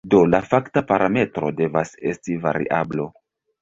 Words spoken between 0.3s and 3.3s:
la fakta parametro devas esti variablo.